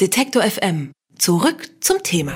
Detektor 0.00 0.42
FM. 0.42 0.92
Zurück 1.18 1.68
zum 1.80 2.02
Thema. 2.02 2.32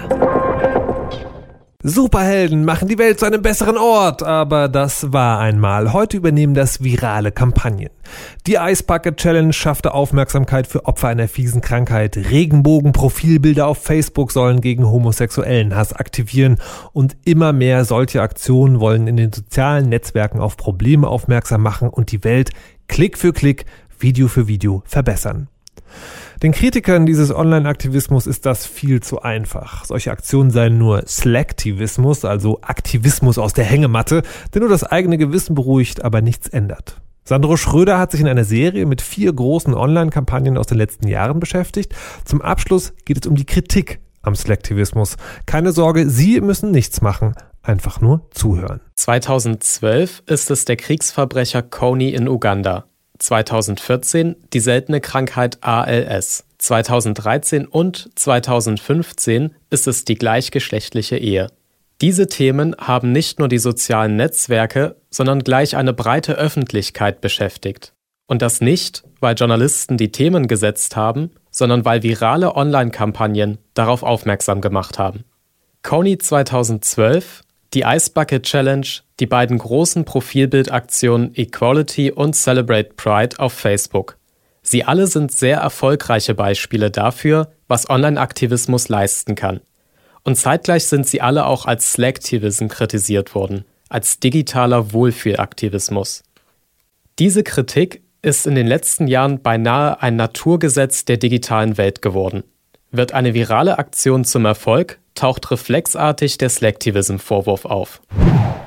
Superhelden 1.83 2.67
machen 2.67 2.89
die 2.89 2.99
Welt 2.99 3.19
zu 3.19 3.25
einem 3.25 3.41
besseren 3.41 3.79
Ort, 3.79 4.23
aber 4.23 4.69
das 4.69 5.15
war 5.15 5.39
einmal. 5.39 5.95
Heute 5.95 6.19
übernehmen 6.19 6.53
das 6.53 6.83
virale 6.83 7.33
Kampagnen. 7.33 7.89
Die 8.47 8.57
Ice 8.57 8.83
Bucket 8.83 9.17
Challenge 9.17 9.55
schaffte 9.55 9.95
Aufmerksamkeit 9.95 10.67
für 10.67 10.85
Opfer 10.85 11.09
einer 11.09 11.27
fiesen 11.27 11.63
Krankheit. 11.63 12.19
Regenbogen-Profilbilder 12.19 13.67
auf 13.67 13.79
Facebook 13.79 14.31
sollen 14.33 14.61
gegen 14.61 14.87
homosexuellen 14.87 15.75
Hass 15.75 15.95
aktivieren 15.95 16.59
und 16.93 17.17
immer 17.25 17.55
mehr 17.55 17.87
solche 17.87 18.21
Aktionen 18.21 18.79
wollen 18.79 19.07
in 19.07 19.17
den 19.17 19.33
sozialen 19.33 19.89
Netzwerken 19.89 20.39
auf 20.39 20.59
Probleme 20.59 21.09
aufmerksam 21.09 21.63
machen 21.63 21.89
und 21.89 22.13
die 22.13 22.25
Welt 22.25 22.51
Klick 22.89 23.17
für 23.17 23.33
Klick, 23.33 23.65
Video 23.99 24.29
für 24.29 24.49
Video 24.49 24.83
verbessern. 24.85 25.49
Den 26.43 26.53
Kritikern 26.53 27.07
dieses 27.07 27.35
Online-Aktivismus 27.35 28.27
ist 28.27 28.47
das 28.47 28.67
viel 28.67 29.03
zu 29.03 29.23
einfach. 29.23 29.85
Solche 29.85 30.11
Aktionen 30.11 30.51
seien 30.51 30.79
nur 30.79 31.05
Slacktivismus, 31.07 32.25
also 32.25 32.61
Aktivismus 32.63 33.39
aus 33.39 33.53
der 33.53 33.65
Hängematte, 33.65 34.23
der 34.53 34.61
nur 34.61 34.71
das 34.71 34.85
eigene 34.85 35.19
Gewissen 35.19 35.55
beruhigt, 35.55 36.05
aber 36.05 36.21
nichts 36.21 36.49
ändert. 36.49 37.01
Sandro 37.27 37.57
Schröder 37.57 37.99
hat 37.99 38.11
sich 38.11 38.21
in 38.21 38.29
einer 38.29 38.45
Serie 38.45 38.85
mit 38.85 39.01
vier 39.01 39.33
großen 39.33 39.73
Online-Kampagnen 39.73 40.59
aus 40.59 40.67
den 40.67 40.77
letzten 40.77 41.09
Jahren 41.09 41.41
beschäftigt. 41.41 41.95
Zum 42.27 42.43
Abschluss 42.43 42.93
geht 43.07 43.25
es 43.25 43.27
um 43.27 43.35
die 43.35 43.47
Kritik 43.47 44.01
am 44.21 44.35
Slacktivismus. 44.35 45.17
Keine 45.47 45.73
Sorge, 45.73 46.11
Sie 46.11 46.41
müssen 46.43 46.71
nichts 46.71 47.01
machen, 47.01 47.35
einfach 47.63 48.03
nur 48.03 48.29
zuhören. 48.31 48.81
2012 48.97 50.25
ist 50.27 50.51
es 50.51 50.67
der 50.67 50.77
Kriegsverbrecher 50.77 51.63
Kony 51.63 52.11
in 52.11 52.29
Uganda. 52.29 52.85
2014 53.19 54.37
die 54.53 54.61
seltene 54.61 55.01
Krankheit 55.01 55.59
ALS. 55.63 56.45
2013 56.59 57.67
und 57.67 58.11
2015 58.15 59.55
ist 59.71 59.87
es 59.87 60.05
die 60.05 60.17
gleichgeschlechtliche 60.17 61.17
Ehe. 61.17 61.49
Diese 62.01 62.27
Themen 62.27 62.75
haben 62.79 63.13
nicht 63.13 63.39
nur 63.39 63.49
die 63.49 63.59
sozialen 63.59 64.17
Netzwerke, 64.17 64.97
sondern 65.11 65.41
gleich 65.41 65.77
eine 65.77 65.93
breite 65.93 66.35
Öffentlichkeit 66.35 67.21
beschäftigt. 67.21 67.93
Und 68.27 68.43
das 68.43 68.61
nicht, 68.61 69.05
weil 69.21 69.37
Journalisten 69.37 69.97
die 69.97 70.11
Themen 70.11 70.49
gesetzt 70.49 70.97
haben, 70.97 71.31
sondern 71.51 71.85
weil 71.85 72.03
virale 72.03 72.57
Online-Kampagnen 72.57 73.59
darauf 73.75 74.03
aufmerksam 74.03 74.61
gemacht 74.61 74.99
haben. 74.99 75.25
Kony 75.83 76.19
2012 76.19 77.44
die 77.75 77.83
Ice 77.83 78.11
Bucket 78.11 78.45
Challenge, 78.45 78.87
die 79.21 79.27
beiden 79.27 79.59
großen 79.59 80.05
Profilbildaktionen 80.05 81.33
Equality 81.35 82.13
und 82.13 82.35
Celebrate 82.35 82.95
Pride 82.95 83.39
auf 83.39 83.53
Facebook. 83.53 84.17
Sie 84.63 84.85
alle 84.85 85.07
sind 85.07 85.33
sehr 85.33 85.59
erfolgreiche 85.59 86.35
Beispiele 86.35 86.91
dafür, 86.91 87.53
was 87.69 87.91
Online-Aktivismus 87.91 88.89
leisten 88.89 89.35
kann. 89.35 89.61
Und 90.23 90.37
zeitgleich 90.37 90.87
sind 90.87 91.07
sie 91.07 91.21
alle 91.21 91.45
auch 91.47 91.67
als 91.67 91.93
Slacktivism 91.93 92.69
kritisiert 92.69 93.35
worden, 93.35 93.65
als 93.91 94.21
digitaler 94.21 94.93
Wohlfühlaktivismus. 94.93 96.23
Diese 97.19 97.43
Kritik 97.43 98.03
ist 98.23 98.47
in 98.47 98.55
den 98.55 98.67
letzten 98.67 99.07
Jahren 99.07 99.43
beinahe 99.43 100.01
ein 100.01 100.17
Naturgesetz 100.17 101.05
der 101.05 101.19
digitalen 101.19 101.77
Welt 101.77 102.01
geworden. 102.01 102.43
Wird 102.91 103.13
eine 103.13 103.35
virale 103.35 103.79
Aktion 103.79 104.25
zum 104.25 104.47
Erfolg, 104.47 104.99
taucht 105.15 105.51
reflexartig 105.51 106.39
der 106.39 106.49
Slacktivism-Vorwurf 106.49 107.65
auf. 107.65 108.01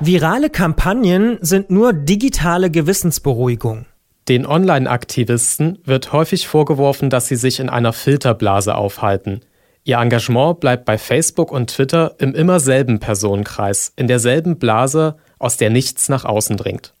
Virale 0.00 0.50
Kampagnen 0.50 1.38
sind 1.40 1.70
nur 1.70 1.92
digitale 1.92 2.70
Gewissensberuhigung. 2.70 3.86
Den 4.28 4.46
Online-Aktivisten 4.46 5.78
wird 5.84 6.12
häufig 6.12 6.46
vorgeworfen, 6.46 7.10
dass 7.10 7.28
sie 7.28 7.36
sich 7.36 7.60
in 7.60 7.68
einer 7.68 7.92
Filterblase 7.92 8.74
aufhalten. 8.74 9.40
Ihr 9.84 9.96
Engagement 9.96 10.60
bleibt 10.60 10.84
bei 10.84 10.98
Facebook 10.98 11.50
und 11.50 11.70
Twitter 11.70 12.14
im 12.18 12.34
immer 12.34 12.60
selben 12.60 13.00
Personenkreis, 13.00 13.92
in 13.96 14.06
derselben 14.06 14.58
Blase, 14.58 15.16
aus 15.38 15.56
der 15.56 15.70
nichts 15.70 16.10
nach 16.10 16.26
außen 16.26 16.58
dringt. 16.58 16.92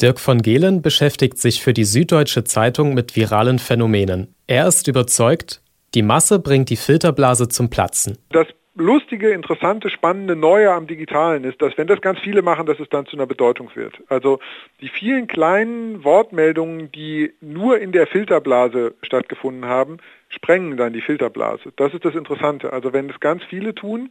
Dirk 0.00 0.18
von 0.18 0.40
Gehlen 0.40 0.80
beschäftigt 0.80 1.38
sich 1.38 1.62
für 1.62 1.74
die 1.74 1.84
Süddeutsche 1.84 2.44
Zeitung 2.44 2.94
mit 2.94 3.14
viralen 3.14 3.58
Phänomenen. 3.58 4.34
Er 4.46 4.66
ist 4.66 4.88
überzeugt, 4.88 5.60
die 5.94 6.02
Masse 6.02 6.38
bringt 6.38 6.70
die 6.70 6.76
Filterblase 6.76 7.48
zum 7.48 7.68
Platzen. 7.68 8.16
Das 8.30 8.46
lustige, 8.74 9.30
interessante, 9.30 9.90
spannende 9.90 10.36
Neue 10.36 10.72
am 10.72 10.86
Digitalen 10.86 11.44
ist, 11.44 11.60
dass 11.60 11.76
wenn 11.76 11.86
das 11.86 12.00
ganz 12.00 12.20
viele 12.20 12.42
machen, 12.42 12.66
dass 12.66 12.78
es 12.78 12.88
dann 12.88 13.06
zu 13.06 13.16
einer 13.16 13.26
Bedeutung 13.26 13.70
wird. 13.74 14.00
Also 14.08 14.38
die 14.80 14.88
vielen 14.88 15.26
kleinen 15.26 16.04
Wortmeldungen, 16.04 16.90
die 16.92 17.32
nur 17.40 17.80
in 17.80 17.92
der 17.92 18.06
Filterblase 18.06 18.94
stattgefunden 19.02 19.66
haben, 19.66 19.98
sprengen 20.28 20.76
dann 20.76 20.92
die 20.92 21.02
Filterblase. 21.02 21.72
Das 21.76 21.92
ist 21.94 22.04
das 22.04 22.14
Interessante. 22.14 22.72
Also 22.72 22.92
wenn 22.92 23.10
es 23.10 23.20
ganz 23.20 23.42
viele 23.44 23.74
tun, 23.74 24.10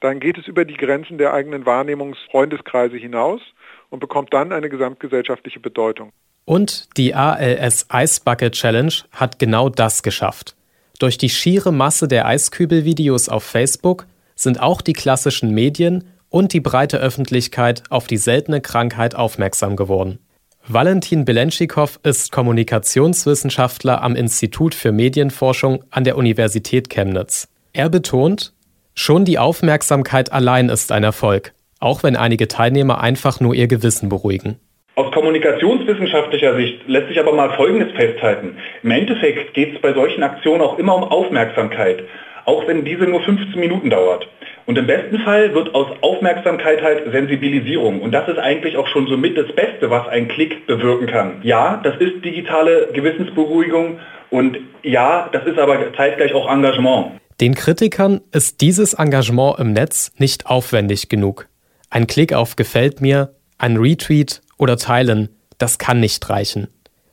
dann 0.00 0.20
geht 0.20 0.36
es 0.36 0.46
über 0.46 0.64
die 0.64 0.76
Grenzen 0.76 1.16
der 1.16 1.32
eigenen 1.32 1.64
Wahrnehmungsfreundeskreise 1.64 2.96
hinaus 2.96 3.40
und 3.88 4.00
bekommt 4.00 4.34
dann 4.34 4.52
eine 4.52 4.68
gesamtgesellschaftliche 4.68 5.60
Bedeutung. 5.60 6.12
Und 6.44 6.96
die 6.98 7.14
ALS 7.14 7.86
Ice 7.90 8.20
Bucket 8.22 8.52
Challenge 8.52 8.92
hat 9.12 9.38
genau 9.38 9.70
das 9.70 10.02
geschafft. 10.02 10.54
Durch 10.98 11.18
die 11.18 11.28
schiere 11.28 11.72
Masse 11.72 12.08
der 12.08 12.26
Eiskübelvideos 12.26 13.28
auf 13.28 13.44
Facebook 13.44 14.06
sind 14.36 14.60
auch 14.60 14.80
die 14.80 14.92
klassischen 14.92 15.50
Medien 15.50 16.04
und 16.28 16.52
die 16.52 16.60
breite 16.60 16.98
Öffentlichkeit 16.98 17.82
auf 17.90 18.06
die 18.06 18.16
seltene 18.16 18.60
Krankheit 18.60 19.14
aufmerksam 19.14 19.76
geworden. 19.76 20.18
Valentin 20.66 21.24
Belenschikow 21.24 22.00
ist 22.02 22.32
Kommunikationswissenschaftler 22.32 24.02
am 24.02 24.16
Institut 24.16 24.74
für 24.74 24.92
Medienforschung 24.92 25.84
an 25.90 26.04
der 26.04 26.16
Universität 26.16 26.88
Chemnitz. 26.88 27.48
Er 27.74 27.90
betont, 27.90 28.54
schon 28.94 29.24
die 29.24 29.38
Aufmerksamkeit 29.38 30.32
allein 30.32 30.70
ist 30.70 30.90
ein 30.90 31.04
Erfolg, 31.04 31.52
auch 31.80 32.02
wenn 32.02 32.16
einige 32.16 32.48
Teilnehmer 32.48 33.00
einfach 33.00 33.40
nur 33.40 33.54
ihr 33.54 33.66
Gewissen 33.66 34.08
beruhigen. 34.08 34.58
Aus 34.96 35.10
kommunikationswissenschaftlicher 35.10 36.54
Sicht 36.54 36.86
lässt 36.86 37.08
sich 37.08 37.18
aber 37.18 37.32
mal 37.32 37.50
Folgendes 37.56 37.92
festhalten. 37.96 38.56
Im 38.84 38.92
Endeffekt 38.92 39.52
geht 39.52 39.74
es 39.74 39.80
bei 39.80 39.92
solchen 39.92 40.22
Aktionen 40.22 40.60
auch 40.60 40.78
immer 40.78 40.94
um 40.94 41.02
Aufmerksamkeit, 41.02 42.04
auch 42.44 42.68
wenn 42.68 42.84
diese 42.84 43.02
nur 43.02 43.20
15 43.20 43.58
Minuten 43.58 43.90
dauert. 43.90 44.28
Und 44.66 44.78
im 44.78 44.86
besten 44.86 45.18
Fall 45.18 45.52
wird 45.52 45.74
aus 45.74 45.88
Aufmerksamkeit 46.00 46.80
halt 46.80 47.10
Sensibilisierung. 47.10 48.02
Und 48.02 48.12
das 48.12 48.28
ist 48.28 48.38
eigentlich 48.38 48.76
auch 48.76 48.86
schon 48.86 49.08
somit 49.08 49.36
das 49.36 49.48
Beste, 49.56 49.90
was 49.90 50.06
ein 50.06 50.28
Klick 50.28 50.64
bewirken 50.68 51.08
kann. 51.08 51.40
Ja, 51.42 51.80
das 51.82 51.96
ist 51.96 52.24
digitale 52.24 52.88
Gewissensberuhigung 52.92 53.98
und 54.30 54.58
ja, 54.84 55.28
das 55.32 55.44
ist 55.44 55.58
aber 55.58 55.92
zeitgleich 55.96 56.34
auch 56.34 56.48
Engagement. 56.48 57.20
Den 57.40 57.56
Kritikern 57.56 58.20
ist 58.30 58.60
dieses 58.60 58.94
Engagement 58.94 59.58
im 59.58 59.72
Netz 59.72 60.12
nicht 60.18 60.46
aufwendig 60.46 61.08
genug. 61.08 61.48
Ein 61.90 62.06
Klick 62.06 62.32
auf 62.32 62.54
Gefällt 62.54 63.00
mir, 63.00 63.34
ein 63.58 63.76
Retweet 63.76 64.40
oder 64.58 64.76
Teilen, 64.76 65.28
das 65.58 65.78
kann 65.78 66.00
nicht 66.00 66.28
reichen. 66.30 66.68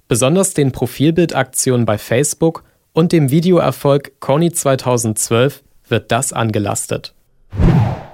Besonders 0.08 0.54
den 0.54 0.72
Profilbildaktionen 0.72 1.86
bei 1.86 1.98
Facebook 1.98 2.64
und 2.94 3.12
dem 3.12 3.32
Videoerfolg 3.32 4.20
Conny 4.20 4.52
2012 4.52 5.64
wird 5.88 6.12
das 6.12 6.34
angelastet. 6.34 7.14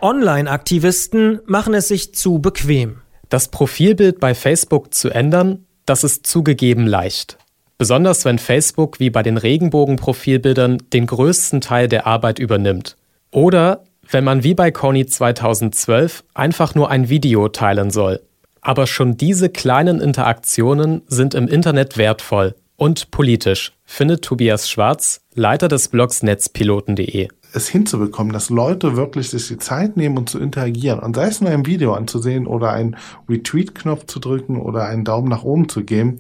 Online-Aktivisten 0.02 1.40
machen 1.46 1.74
es 1.74 1.88
sich 1.88 2.14
zu 2.14 2.40
bequem. 2.40 2.98
Das 3.30 3.48
Profilbild 3.48 4.20
bei 4.20 4.36
Facebook 4.36 4.94
zu 4.94 5.10
ändern, 5.10 5.66
das 5.86 6.04
ist 6.04 6.28
zugegeben 6.28 6.86
leicht. 6.86 7.38
Besonders 7.78 8.26
wenn 8.26 8.40
Facebook 8.40 9.00
wie 9.00 9.10
bei 9.10 9.24
den 9.24 9.38
Regenbogen-Profilbildern 9.38 10.78
den 10.94 11.08
größten 11.08 11.62
Teil 11.62 11.88
der 11.88 12.08
Arbeit 12.08 12.40
übernimmt. 12.40 12.96
Oder 13.32 13.84
wenn 14.10 14.24
man 14.24 14.44
wie 14.44 14.54
bei 14.54 14.72
Conny 14.72 15.06
2012 15.06 16.24
einfach 16.34 16.76
nur 16.76 16.90
ein 16.90 17.10
Video 17.10 17.50
teilen 17.50 17.92
soll. 17.92 18.22
Aber 18.68 18.86
schon 18.86 19.16
diese 19.16 19.48
kleinen 19.48 20.02
Interaktionen 20.02 21.02
sind 21.08 21.36
im 21.36 21.48
Internet 21.48 21.98
wertvoll 21.98 22.54
und 22.76 23.12
politisch, 23.12 23.72
findet 23.86 24.26
Tobias 24.26 24.70
Schwarz, 24.70 25.22
Leiter 25.34 25.70
des 25.70 25.88
Blogs 25.88 26.22
netzpiloten.de 26.22 27.30
es 27.54 27.70
hinzubekommen, 27.70 28.34
dass 28.34 28.50
Leute 28.50 28.98
wirklich 28.98 29.30
sich 29.30 29.48
die 29.48 29.58
Zeit 29.58 29.96
nehmen 29.96 30.18
und 30.18 30.30
zu 30.30 30.38
interagieren 30.38 31.00
und 31.00 31.16
sei 31.16 31.28
es 31.28 31.40
nur 31.40 31.50
ein 31.50 31.66
Video 31.66 31.94
anzusehen 31.94 32.46
oder 32.46 32.72
einen 32.72 32.98
Retweet-Knopf 33.30 34.06
zu 34.06 34.20
drücken 34.20 34.60
oder 34.60 34.86
einen 34.86 35.06
Daumen 35.06 35.30
nach 35.30 35.44
oben 35.44 35.70
zu 35.70 35.86
geben, 35.86 36.20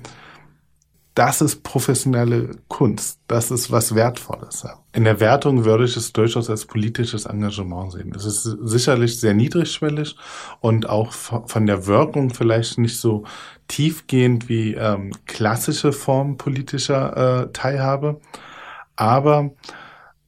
das 1.17 1.41
ist 1.41 1.63
professionelle 1.63 2.51
Kunst. 2.67 3.19
Das 3.27 3.49
ist 3.49 3.71
was 3.71 3.95
Wertvolles. 3.95 4.67
In 4.93 5.03
der 5.03 5.19
Wertung 5.19 5.65
würde 5.65 5.85
ich 5.85 5.97
es 5.97 6.13
durchaus 6.13 6.47
als 6.47 6.65
politisches 6.65 7.25
Engagement 7.25 7.93
sehen. 7.93 8.13
Es 8.15 8.23
ist 8.23 8.43
sicherlich 8.43 9.19
sehr 9.19 9.33
niedrigschwellig 9.33 10.15
und 10.59 10.87
auch 10.87 11.11
von 11.11 11.65
der 11.65 11.87
Wirkung 11.87 12.29
vielleicht 12.29 12.77
nicht 12.77 12.99
so 12.99 13.23
tiefgehend 13.67 14.47
wie 14.47 14.75
ähm, 14.75 15.11
klassische 15.25 15.91
Formen 15.91 16.37
politischer 16.37 17.45
äh, 17.45 17.51
Teilhabe. 17.51 18.21
Aber 18.95 19.49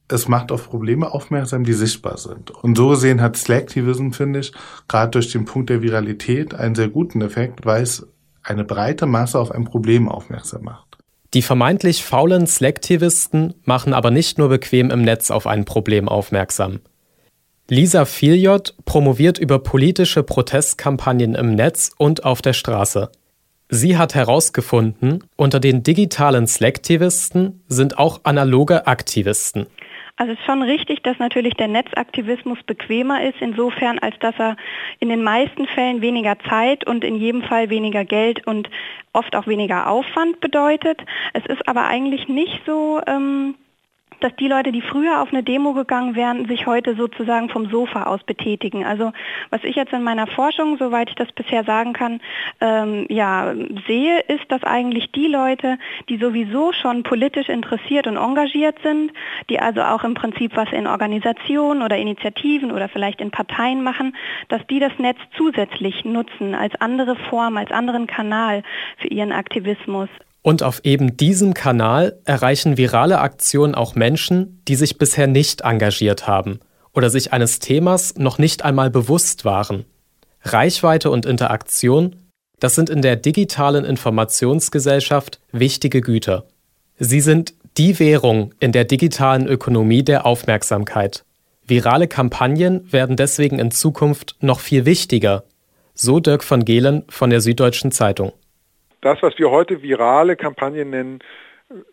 es 0.08 0.26
macht 0.26 0.50
auf 0.50 0.68
Probleme 0.68 1.12
aufmerksam, 1.12 1.62
die 1.62 1.72
sichtbar 1.72 2.18
sind. 2.18 2.50
Und 2.50 2.76
so 2.76 2.88
gesehen 2.88 3.20
hat 3.20 3.36
Slacktivism, 3.36 4.10
finde 4.10 4.40
ich, 4.40 4.52
gerade 4.88 5.12
durch 5.12 5.30
den 5.30 5.44
Punkt 5.44 5.70
der 5.70 5.82
Viralität 5.82 6.52
einen 6.52 6.74
sehr 6.74 6.88
guten 6.88 7.22
Effekt, 7.22 7.64
weil 7.64 7.84
es 7.84 8.08
eine 8.42 8.64
breite 8.64 9.06
Masse 9.06 9.38
auf 9.38 9.50
ein 9.50 9.64
Problem 9.64 10.08
aufmerksam 10.08 10.64
macht. 10.64 10.98
Die 11.34 11.42
vermeintlich 11.42 12.04
faulen 12.04 12.46
Slacktivisten 12.46 13.54
machen 13.64 13.94
aber 13.94 14.10
nicht 14.10 14.38
nur 14.38 14.48
bequem 14.48 14.90
im 14.90 15.02
Netz 15.02 15.30
auf 15.30 15.46
ein 15.46 15.64
Problem 15.64 16.08
aufmerksam. 16.08 16.80
Lisa 17.68 18.04
Filjot 18.04 18.74
promoviert 18.84 19.38
über 19.38 19.60
politische 19.60 20.24
Protestkampagnen 20.24 21.36
im 21.36 21.54
Netz 21.54 21.92
und 21.96 22.24
auf 22.24 22.42
der 22.42 22.52
Straße. 22.52 23.10
Sie 23.68 23.96
hat 23.96 24.16
herausgefunden, 24.16 25.22
unter 25.36 25.60
den 25.60 25.84
digitalen 25.84 26.48
Slacktivisten 26.48 27.62
sind 27.68 27.96
auch 27.96 28.22
analoge 28.24 28.88
Aktivisten. 28.88 29.66
Also 30.20 30.34
es 30.34 30.38
ist 30.38 30.44
schon 30.44 30.62
richtig, 30.62 31.02
dass 31.02 31.18
natürlich 31.18 31.54
der 31.54 31.68
Netzaktivismus 31.68 32.58
bequemer 32.66 33.24
ist, 33.24 33.40
insofern 33.40 33.98
als 33.98 34.18
dass 34.18 34.34
er 34.38 34.58
in 34.98 35.08
den 35.08 35.22
meisten 35.22 35.66
Fällen 35.66 36.02
weniger 36.02 36.38
Zeit 36.40 36.86
und 36.86 37.04
in 37.04 37.16
jedem 37.16 37.42
Fall 37.42 37.70
weniger 37.70 38.04
Geld 38.04 38.46
und 38.46 38.68
oft 39.14 39.34
auch 39.34 39.46
weniger 39.46 39.88
Aufwand 39.88 40.40
bedeutet. 40.40 41.00
Es 41.32 41.46
ist 41.46 41.66
aber 41.66 41.86
eigentlich 41.86 42.28
nicht 42.28 42.60
so, 42.66 43.00
ähm, 43.06 43.54
dass 44.20 44.34
die 44.36 44.48
Leute, 44.48 44.72
die 44.72 44.82
früher 44.82 45.20
auf 45.20 45.32
eine 45.32 45.42
Demo 45.42 45.72
gegangen 45.72 46.14
wären, 46.14 46.46
sich 46.46 46.66
heute 46.66 46.94
sozusagen 46.94 47.48
vom 47.48 47.70
Sofa 47.70 48.04
aus 48.04 48.22
betätigen. 48.24 48.84
Also 48.84 49.12
was 49.50 49.64
ich 49.64 49.76
jetzt 49.76 49.92
in 49.92 50.02
meiner 50.02 50.26
Forschung, 50.26 50.76
soweit 50.78 51.08
ich 51.10 51.16
das 51.16 51.32
bisher 51.32 51.64
sagen 51.64 51.92
kann, 51.92 52.20
ähm, 52.60 53.06
ja, 53.08 53.54
sehe, 53.86 54.20
ist, 54.20 54.44
dass 54.48 54.62
eigentlich 54.64 55.10
die 55.12 55.26
Leute, 55.26 55.78
die 56.08 56.18
sowieso 56.18 56.72
schon 56.72 57.02
politisch 57.02 57.48
interessiert 57.48 58.06
und 58.06 58.16
engagiert 58.16 58.76
sind, 58.82 59.12
die 59.48 59.58
also 59.58 59.82
auch 59.82 60.04
im 60.04 60.14
Prinzip 60.14 60.56
was 60.56 60.70
in 60.72 60.86
Organisationen 60.86 61.82
oder 61.82 61.96
Initiativen 61.96 62.72
oder 62.72 62.88
vielleicht 62.88 63.20
in 63.20 63.30
Parteien 63.30 63.82
machen, 63.82 64.16
dass 64.48 64.66
die 64.66 64.78
das 64.78 64.92
Netz 64.98 65.18
zusätzlich 65.36 66.04
nutzen 66.04 66.54
als 66.54 66.74
andere 66.80 67.16
Form, 67.16 67.56
als 67.56 67.70
anderen 67.70 68.06
Kanal 68.06 68.62
für 68.98 69.08
ihren 69.08 69.32
Aktivismus. 69.32 70.08
Und 70.42 70.62
auf 70.62 70.80
eben 70.84 71.16
diesem 71.16 71.52
Kanal 71.52 72.18
erreichen 72.24 72.76
virale 72.76 73.20
Aktionen 73.20 73.74
auch 73.74 73.94
Menschen, 73.94 74.62
die 74.66 74.74
sich 74.74 74.96
bisher 74.96 75.26
nicht 75.26 75.62
engagiert 75.62 76.26
haben 76.26 76.60
oder 76.94 77.10
sich 77.10 77.32
eines 77.32 77.58
Themas 77.58 78.14
noch 78.16 78.38
nicht 78.38 78.64
einmal 78.64 78.90
bewusst 78.90 79.44
waren. 79.44 79.84
Reichweite 80.42 81.10
und 81.10 81.26
Interaktion, 81.26 82.16
das 82.58 82.74
sind 82.74 82.88
in 82.88 83.02
der 83.02 83.16
digitalen 83.16 83.84
Informationsgesellschaft 83.84 85.40
wichtige 85.52 86.00
Güter. 86.00 86.46
Sie 86.98 87.20
sind 87.20 87.54
die 87.76 87.98
Währung 87.98 88.54
in 88.60 88.72
der 88.72 88.84
digitalen 88.84 89.46
Ökonomie 89.46 90.02
der 90.02 90.26
Aufmerksamkeit. 90.26 91.24
Virale 91.66 92.08
Kampagnen 92.08 92.90
werden 92.92 93.16
deswegen 93.16 93.58
in 93.58 93.70
Zukunft 93.70 94.36
noch 94.40 94.60
viel 94.60 94.86
wichtiger, 94.86 95.44
so 95.94 96.18
Dirk 96.18 96.42
von 96.42 96.64
Gehlen 96.64 97.04
von 97.08 97.30
der 97.30 97.40
Süddeutschen 97.42 97.92
Zeitung 97.92 98.32
das, 99.00 99.22
was 99.22 99.38
wir 99.38 99.50
heute 99.50 99.82
virale 99.82 100.36
Kampagnen 100.36 100.90
nennen, 100.90 101.18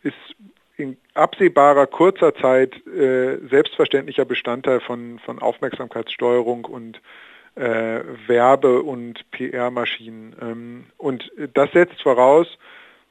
ist 0.04 0.36
in 0.78 0.98
absehbarer 1.14 1.88
kurzer 1.88 2.36
Zeit 2.36 2.76
äh, 2.88 3.38
selbstverständlicher 3.50 4.26
Bestandteil 4.26 4.80
von, 4.80 5.20
von 5.20 5.40
Aufmerksamkeitssteuerung 5.40 6.66
und 6.66 7.02
äh, 7.56 8.02
Werbe- 8.28 8.84
und 8.84 9.30
PR-Maschinen. 9.32 10.36
Ähm, 10.40 10.86
und 10.98 11.32
das 11.54 11.72
setzt 11.72 12.02
voraus, 12.02 12.48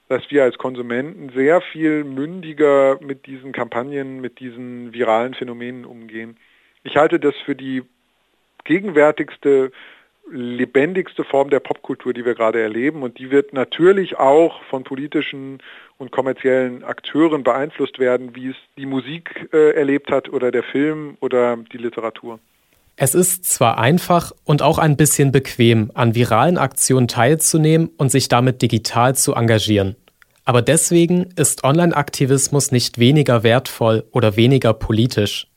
dass 0.08 0.22
wir 0.30 0.44
als 0.44 0.56
Konsumenten 0.56 1.30
sehr 1.30 1.60
viel 1.60 2.04
mündiger 2.04 2.98
mit 3.00 3.26
diesen 3.26 3.50
Kampagnen, 3.50 4.20
mit 4.20 4.38
diesen 4.38 4.92
viralen 4.92 5.34
Phänomenen 5.34 5.84
umgehen. 5.84 6.36
Ich 6.84 6.96
halte 6.96 7.18
das 7.18 7.34
für 7.44 7.56
die 7.56 7.82
gegenwärtigste 8.64 9.72
lebendigste 10.30 11.24
Form 11.24 11.50
der 11.50 11.60
Popkultur, 11.60 12.12
die 12.12 12.24
wir 12.24 12.34
gerade 12.34 12.60
erleben. 12.60 13.02
Und 13.02 13.18
die 13.18 13.30
wird 13.30 13.52
natürlich 13.52 14.18
auch 14.18 14.62
von 14.64 14.84
politischen 14.84 15.58
und 15.98 16.10
kommerziellen 16.10 16.84
Akteuren 16.84 17.42
beeinflusst 17.42 17.98
werden, 17.98 18.34
wie 18.34 18.48
es 18.48 18.56
die 18.76 18.86
Musik 18.86 19.48
äh, 19.52 19.74
erlebt 19.74 20.10
hat 20.10 20.28
oder 20.28 20.50
der 20.50 20.62
Film 20.62 21.16
oder 21.20 21.56
die 21.72 21.78
Literatur. 21.78 22.38
Es 22.96 23.14
ist 23.14 23.44
zwar 23.44 23.78
einfach 23.78 24.32
und 24.44 24.62
auch 24.62 24.78
ein 24.78 24.96
bisschen 24.96 25.30
bequem, 25.30 25.90
an 25.94 26.14
viralen 26.14 26.56
Aktionen 26.56 27.08
teilzunehmen 27.08 27.90
und 27.98 28.10
sich 28.10 28.28
damit 28.28 28.62
digital 28.62 29.14
zu 29.14 29.34
engagieren. 29.34 29.96
Aber 30.46 30.62
deswegen 30.62 31.30
ist 31.36 31.64
Online-Aktivismus 31.64 32.72
nicht 32.72 32.98
weniger 32.98 33.42
wertvoll 33.42 34.04
oder 34.12 34.36
weniger 34.36 34.72
politisch. 34.72 35.48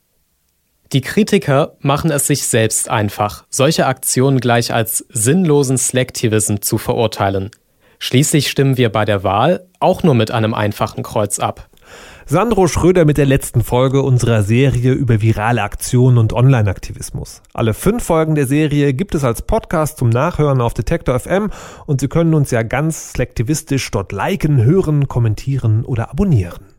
Die 0.91 1.01
Kritiker 1.01 1.73
machen 1.81 2.09
es 2.09 2.25
sich 2.25 2.47
selbst 2.47 2.89
einfach, 2.89 3.45
solche 3.51 3.85
Aktionen 3.85 4.39
gleich 4.39 4.73
als 4.73 5.05
sinnlosen 5.09 5.77
Slacktivism 5.77 6.61
zu 6.61 6.79
verurteilen. 6.79 7.51
Schließlich 7.99 8.49
stimmen 8.49 8.75
wir 8.75 8.91
bei 8.91 9.05
der 9.05 9.23
Wahl 9.23 9.67
auch 9.79 10.01
nur 10.01 10.15
mit 10.15 10.31
einem 10.31 10.55
einfachen 10.55 11.03
Kreuz 11.03 11.37
ab. 11.37 11.69
Sandro 12.25 12.67
Schröder 12.67 13.05
mit 13.05 13.17
der 13.19 13.27
letzten 13.27 13.63
Folge 13.63 14.01
unserer 14.01 14.41
Serie 14.41 14.93
über 14.93 15.21
virale 15.21 15.61
Aktionen 15.61 16.17
und 16.17 16.33
Online-Aktivismus. 16.33 17.43
Alle 17.53 17.75
fünf 17.75 18.03
Folgen 18.03 18.33
der 18.33 18.47
Serie 18.47 18.93
gibt 18.95 19.13
es 19.13 19.23
als 19.23 19.43
Podcast 19.43 19.99
zum 19.99 20.09
Nachhören 20.09 20.59
auf 20.59 20.73
Detektor 20.73 21.19
FM 21.19 21.51
und 21.85 22.01
Sie 22.01 22.07
können 22.07 22.33
uns 22.33 22.49
ja 22.49 22.63
ganz 22.63 23.11
slacktivistisch 23.11 23.91
dort 23.91 24.11
liken, 24.11 24.63
hören, 24.63 25.07
kommentieren 25.07 25.85
oder 25.85 26.09
abonnieren. 26.09 26.78